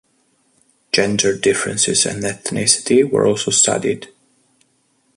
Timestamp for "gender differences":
0.91-2.07